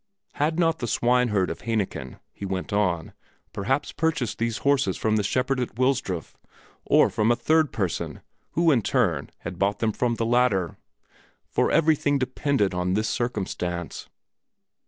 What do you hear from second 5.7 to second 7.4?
Wilsdruf, or from a